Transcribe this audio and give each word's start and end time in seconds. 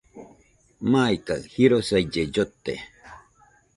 Maikaɨ 0.91 1.37
jirosaille 1.51 2.21
llote 2.33 2.73